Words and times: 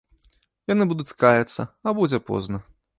Яны 0.73 0.87
будуць 0.95 1.15
каяцца, 1.25 1.61
а 1.87 1.97
будзе 2.01 2.25
позна. 2.33 2.67